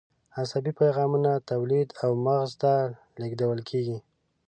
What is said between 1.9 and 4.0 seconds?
او مغز ته لیږدول کېږي.